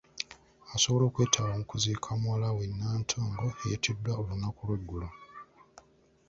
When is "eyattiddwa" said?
3.63-4.11